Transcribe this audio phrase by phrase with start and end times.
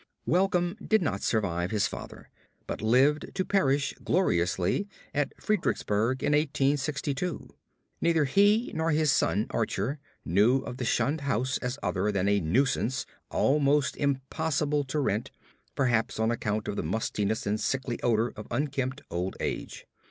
[0.25, 2.31] Welcome did not survive his father,
[2.65, 7.47] but lived to perish gloriously at Fredericksburg in 1862.
[8.01, 12.39] Neither he nor his son Archer knew of the shunned house as other than a
[12.39, 15.29] nuisance almost impossible to rent
[15.75, 19.85] perhaps on account of the mustiness and sickly odor of unkempt old age.